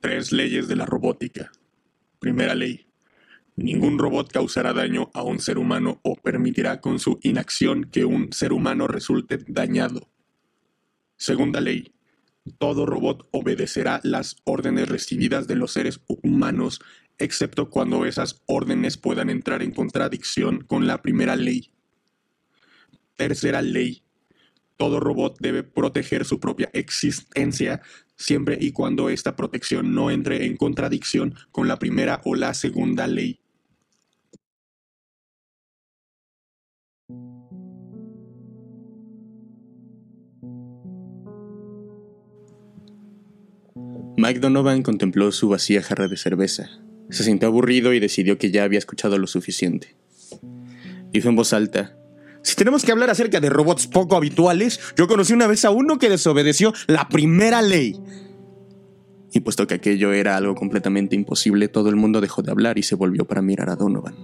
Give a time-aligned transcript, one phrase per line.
[0.00, 1.52] Tres leyes de la robótica.
[2.20, 2.86] Primera ley.
[3.56, 8.32] Ningún robot causará daño a un ser humano o permitirá con su inacción que un
[8.32, 10.08] ser humano resulte dañado.
[11.18, 11.92] Segunda ley.
[12.56, 16.80] Todo robot obedecerá las órdenes recibidas de los seres humanos,
[17.18, 21.74] excepto cuando esas órdenes puedan entrar en contradicción con la primera ley.
[23.16, 24.02] Tercera ley.
[24.78, 27.82] Todo robot debe proteger su propia existencia
[28.20, 33.06] siempre y cuando esta protección no entre en contradicción con la primera o la segunda
[33.06, 33.40] ley.
[44.16, 46.68] Mike Donovan contempló su vacía jarra de cerveza.
[47.08, 49.96] Se sintió aburrido y decidió que ya había escuchado lo suficiente.
[51.10, 51.96] Dijo en voz alta,
[52.42, 55.98] si tenemos que hablar acerca de robots poco habituales, yo conocí una vez a uno
[55.98, 58.00] que desobedeció la primera ley.
[59.32, 62.82] Y puesto que aquello era algo completamente imposible, todo el mundo dejó de hablar y
[62.82, 64.16] se volvió para mirar a Donovan.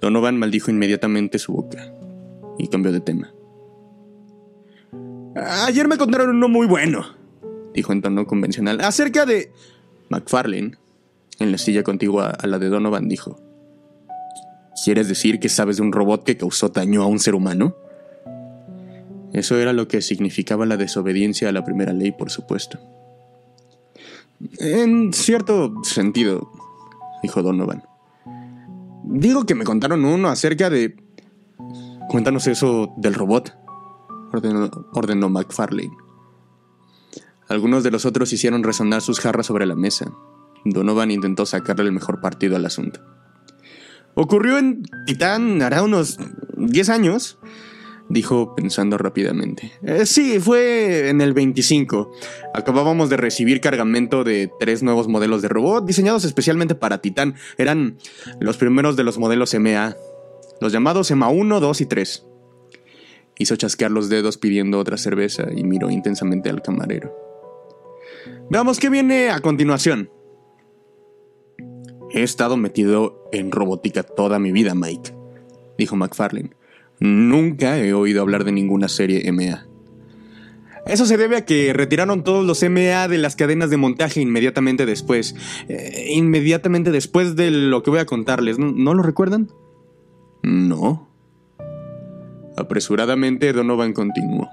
[0.00, 1.92] Donovan maldijo inmediatamente su boca
[2.58, 3.32] y cambió de tema.
[5.66, 7.06] Ayer me contaron uno muy bueno,
[7.72, 9.52] dijo en tono convencional, acerca de...
[10.08, 10.72] McFarlane,
[11.38, 13.40] en la silla contigua a la de Donovan, dijo,
[14.84, 17.76] ¿Quieres decir que sabes de un robot que causó daño a un ser humano?
[19.32, 22.78] Eso era lo que significaba la desobediencia a la primera ley, por supuesto.
[24.58, 26.50] En cierto sentido,
[27.22, 27.84] dijo Donovan.
[29.04, 30.96] Digo que me contaron uno acerca de...
[32.08, 33.54] Cuéntanos eso del robot,
[34.32, 35.96] ordenó, ordenó McFarlane.
[37.48, 40.12] Algunos de los otros hicieron resonar sus jarras sobre la mesa.
[40.64, 43.00] Donovan intentó sacarle el mejor partido al asunto.
[44.14, 46.18] Ocurrió en Titán hará unos
[46.56, 47.38] 10 años,
[48.08, 49.72] dijo pensando rápidamente.
[49.82, 52.12] Eh, sí, fue en el 25.
[52.54, 57.36] Acabábamos de recibir cargamento de tres nuevos modelos de robot diseñados especialmente para Titán.
[57.56, 57.98] Eran
[58.40, 59.96] los primeros de los modelos MA,
[60.60, 62.26] los llamados MA 1, 2 y 3.
[63.38, 67.16] Hizo chasquear los dedos pidiendo otra cerveza y miró intensamente al camarero.
[68.50, 70.10] Veamos qué viene a continuación.
[72.12, 75.14] He estado metido en robótica toda mi vida, Mike,
[75.78, 76.50] dijo McFarlane.
[76.98, 79.66] Nunca he oído hablar de ninguna serie MA.
[80.86, 84.86] Eso se debe a que retiraron todos los MA de las cadenas de montaje inmediatamente
[84.86, 85.34] después.
[85.68, 88.58] Eh, inmediatamente después de lo que voy a contarles.
[88.58, 89.50] ¿No, lo recuerdan?
[90.42, 91.08] No.
[92.56, 94.48] Apresuradamente Donovan continuó.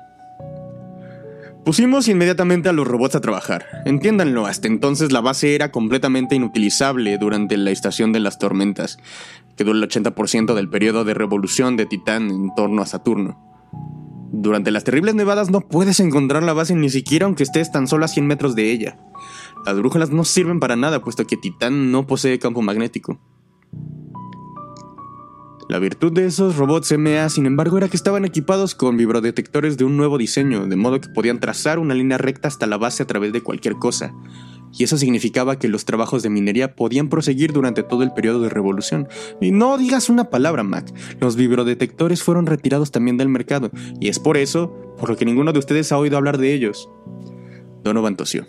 [1.67, 3.66] Pusimos inmediatamente a los robots a trabajar.
[3.83, 9.00] Entiéndanlo, hasta entonces la base era completamente inutilizable durante la estación de las tormentas,
[9.57, 13.38] que duró el 80% del periodo de revolución de Titán en torno a Saturno.
[14.31, 18.06] Durante las terribles nevadas no puedes encontrar la base ni siquiera aunque estés tan solo
[18.06, 18.97] a 100 metros de ella.
[19.66, 23.19] Las brújulas no sirven para nada puesto que Titán no posee campo magnético.
[25.69, 29.83] La virtud de esos robots MA, sin embargo, era que estaban equipados con vibrodetectores de
[29.83, 33.07] un nuevo diseño, de modo que podían trazar una línea recta hasta la base a
[33.07, 34.13] través de cualquier cosa.
[34.72, 38.50] Y eso significaba que los trabajos de minería podían proseguir durante todo el periodo de
[38.50, 39.09] revolución.
[39.41, 40.89] Y no digas una palabra, Mac.
[41.19, 43.69] Los vibrodetectores fueron retirados también del mercado,
[44.00, 46.89] y es por eso por lo que ninguno de ustedes ha oído hablar de ellos.
[47.83, 48.47] Donovan tosió.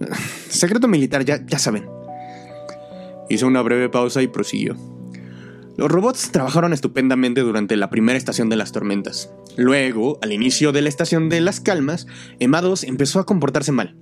[0.50, 1.88] Secreto militar, ya, ya saben.
[3.30, 4.76] Hizo una breve pausa y prosiguió.
[5.76, 9.32] Los robots trabajaron estupendamente durante la primera estación de las tormentas.
[9.56, 12.06] Luego, al inicio de la estación de las calmas,
[12.40, 13.96] 2 empezó a comportarse mal.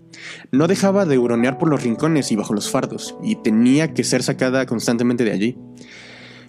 [0.51, 4.23] No dejaba de huronear por los rincones y bajo los fardos, y tenía que ser
[4.23, 5.59] sacada constantemente de allí.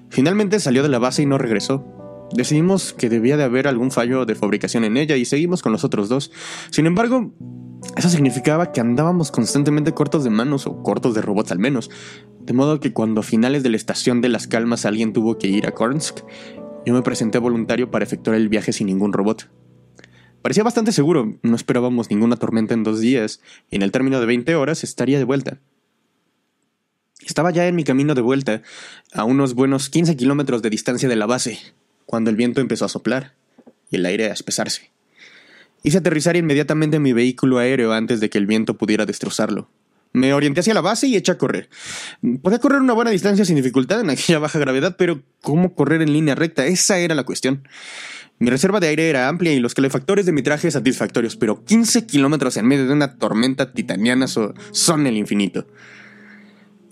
[0.09, 1.85] Finalmente salió de la base y no regresó.
[2.33, 5.83] Decidimos que debía de haber algún fallo de fabricación en ella y seguimos con los
[5.83, 6.31] otros dos.
[6.69, 7.33] Sin embargo,
[7.97, 11.89] eso significaba que andábamos constantemente cortos de manos o cortos de robots al menos.
[12.39, 15.47] De modo que cuando a finales de la estación de las calmas alguien tuvo que
[15.47, 16.19] ir a Kornsk,
[16.85, 19.49] yo me presenté voluntario para efectuar el viaje sin ningún robot.
[20.41, 24.25] Parecía bastante seguro, no esperábamos ninguna tormenta en dos días, y en el término de
[24.25, 25.59] 20 horas estaría de vuelta.
[27.23, 28.63] Estaba ya en mi camino de vuelta,
[29.13, 31.59] a unos buenos 15 kilómetros de distancia de la base,
[32.07, 33.35] cuando el viento empezó a soplar
[33.91, 34.91] y el aire a espesarse.
[35.83, 39.69] Hice aterrizar inmediatamente mi vehículo aéreo antes de que el viento pudiera destrozarlo.
[40.13, 41.69] Me orienté hacia la base y eché a correr.
[42.41, 46.11] Podía correr una buena distancia sin dificultad en aquella baja gravedad, pero ¿cómo correr en
[46.11, 46.65] línea recta?
[46.65, 47.67] Esa era la cuestión.
[48.37, 52.07] Mi reserva de aire era amplia y los calefactores de mi traje satisfactorios, pero 15
[52.07, 55.67] kilómetros en medio de una tormenta titaniana son el infinito.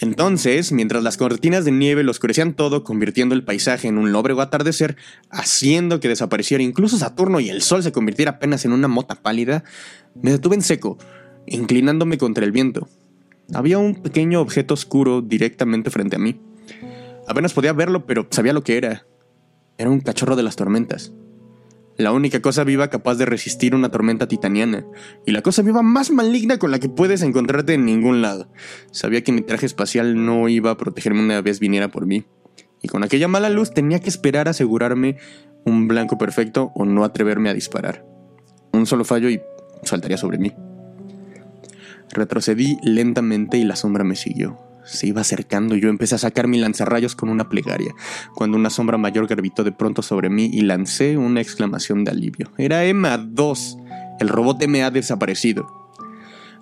[0.01, 4.41] Entonces, mientras las cortinas de nieve lo oscurecían todo, convirtiendo el paisaje en un lóbrego
[4.41, 4.95] atardecer,
[5.29, 9.65] haciendo que desapareciera incluso Saturno y el sol se convirtiera apenas en una mota pálida,
[10.15, 10.97] me detuve en seco,
[11.47, 12.87] inclinándome contra el viento.
[13.53, 16.39] Había un pequeño objeto oscuro directamente frente a mí.
[17.27, 19.05] Apenas podía verlo, pero sabía lo que era.
[19.77, 21.11] Era un cachorro de las tormentas.
[21.99, 24.85] La única cosa viva capaz de resistir una tormenta titaniana,
[25.25, 28.49] y la cosa viva más maligna con la que puedes encontrarte en ningún lado.
[28.89, 32.23] Sabía que mi traje espacial no iba a protegerme una vez viniera por mí,
[32.81, 35.17] y con aquella mala luz tenía que esperar a asegurarme
[35.65, 38.05] un blanco perfecto o no atreverme a disparar.
[38.71, 39.41] Un solo fallo y
[39.83, 40.53] saltaría sobre mí.
[42.11, 44.68] Retrocedí lentamente y la sombra me siguió.
[44.89, 47.93] Se iba acercando y yo empecé a sacar mi lanzarrayos con una plegaria,
[48.33, 52.51] cuando una sombra mayor gravitó de pronto sobre mí y lancé una exclamación de alivio.
[52.57, 53.77] Era Emma 2.
[54.19, 55.79] El robot me ha desaparecido.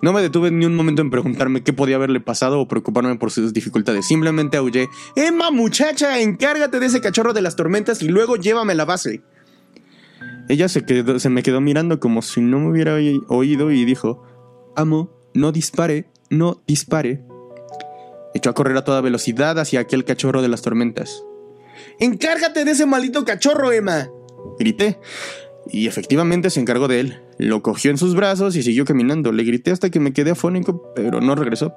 [0.00, 3.32] No me detuve ni un momento en preguntarme qué podía haberle pasado o preocuparme por
[3.32, 4.06] sus dificultades.
[4.06, 8.76] Simplemente aullé, Emma muchacha, encárgate de ese cachorro de las tormentas y luego llévame a
[8.76, 9.22] la base.
[10.48, 12.94] Ella se, quedó, se me quedó mirando como si no me hubiera
[13.28, 14.22] oído y dijo,
[14.76, 17.24] Amo, no dispare, no dispare.
[18.34, 21.24] Echó a correr a toda velocidad hacia aquel cachorro de las tormentas.
[21.98, 24.10] ¡Encárgate de ese maldito cachorro, Emma!
[24.58, 24.98] Grité.
[25.70, 27.22] Y efectivamente se encargó de él.
[27.38, 29.32] Lo cogió en sus brazos y siguió caminando.
[29.32, 31.74] Le grité hasta que me quedé afónico, pero no regresó.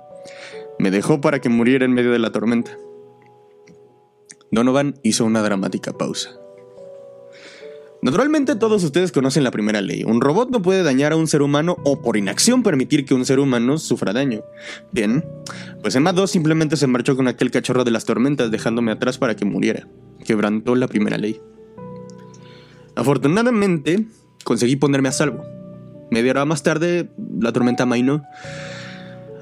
[0.79, 2.77] Me dejó para que muriera en medio de la tormenta.
[4.51, 6.40] Donovan hizo una dramática pausa.
[8.03, 10.03] Naturalmente todos ustedes conocen la primera ley.
[10.03, 13.25] Un robot no puede dañar a un ser humano o por inacción permitir que un
[13.25, 14.41] ser humano sufra daño.
[14.91, 15.23] Bien,
[15.83, 19.35] pues Emma 2 simplemente se marchó con aquel cachorro de las tormentas dejándome atrás para
[19.35, 19.87] que muriera.
[20.25, 21.39] Quebrantó la primera ley.
[22.95, 24.07] Afortunadamente,
[24.43, 25.43] conseguí ponerme a salvo.
[26.09, 28.23] Media hora más tarde, la tormenta mainó.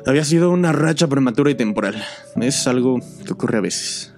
[0.05, 2.03] Había sido una racha prematura y temporal.
[2.35, 4.13] Es algo que ocurre a veces.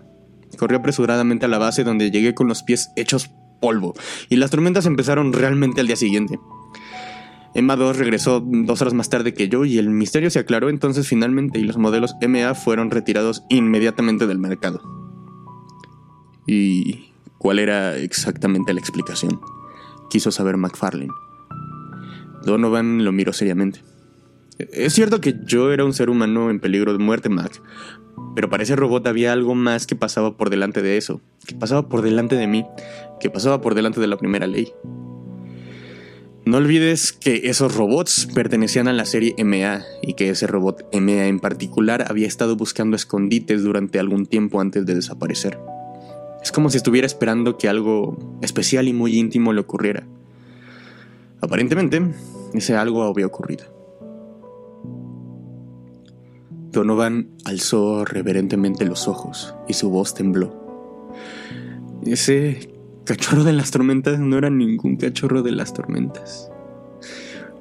[0.57, 3.93] Corrí apresuradamente a la base donde llegué con los pies hechos polvo,
[4.27, 6.39] y las tormentas empezaron realmente al día siguiente.
[7.53, 11.07] Emma 2 regresó dos horas más tarde que yo y el misterio se aclaró entonces
[11.07, 14.81] finalmente y los modelos MA fueron retirados inmediatamente del mercado.
[16.47, 19.41] ¿Y cuál era exactamente la explicación?
[20.09, 21.11] Quiso saber McFarlane.
[22.43, 23.83] Donovan lo miró seriamente.
[24.71, 27.61] Es cierto que yo era un ser humano en peligro de muerte, Mac,
[28.35, 31.87] pero para ese robot había algo más que pasaba por delante de eso, que pasaba
[31.87, 32.65] por delante de mí,
[33.19, 34.73] que pasaba por delante de la primera ley.
[36.43, 41.27] No olvides que esos robots pertenecían a la serie MA y que ese robot MA
[41.27, 45.59] en particular había estado buscando escondites durante algún tiempo antes de desaparecer.
[46.41, 50.07] Es como si estuviera esperando que algo especial y muy íntimo le ocurriera.
[51.41, 52.01] Aparentemente,
[52.55, 53.80] ese algo había ocurrido.
[56.71, 61.11] Donovan alzó reverentemente los ojos y su voz tembló.
[62.05, 62.73] Ese
[63.05, 66.49] cachorro de las tormentas no era ningún cachorro de las tormentas.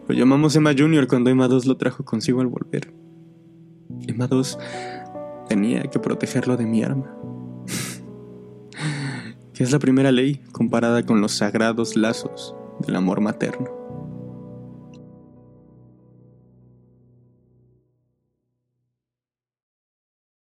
[0.06, 2.92] Lo llamamos Emma Junior cuando Emma 2 lo trajo consigo al volver.
[4.06, 4.58] Emma 2
[5.48, 7.12] tenía que protegerlo de mi arma.
[9.54, 12.54] que es la primera ley comparada con los sagrados lazos
[12.86, 13.79] del amor materno.